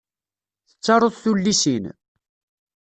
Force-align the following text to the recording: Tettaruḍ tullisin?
Tettaruḍ 0.69 1.15
tullisin? 1.23 1.85